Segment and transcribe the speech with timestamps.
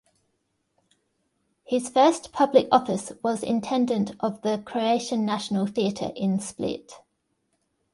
[1.63, 6.93] His first public office was intendant of the Croatian National Theatre in Split.